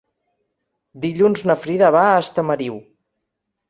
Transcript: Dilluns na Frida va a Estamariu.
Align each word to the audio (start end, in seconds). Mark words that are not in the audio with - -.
Dilluns 1.05 1.45
na 1.51 1.59
Frida 1.67 1.95
va 1.99 2.05
a 2.09 2.19
Estamariu. 2.27 2.85